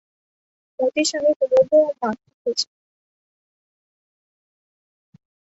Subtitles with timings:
[0.79, 2.67] মতির সঙ্গে কুমুদও মাকড়ি খোঁজে।